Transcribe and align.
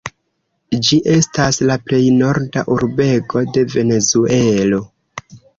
Ĝi 0.87 0.97
estas 1.15 1.59
la 1.71 1.75
plej 1.89 2.01
norda 2.21 2.65
urbego 2.79 3.45
de 3.53 3.67
Venezuelo. 3.77 4.85